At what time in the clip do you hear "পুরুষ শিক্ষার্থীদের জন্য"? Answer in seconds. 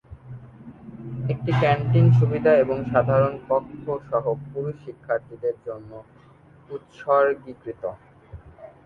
4.45-5.91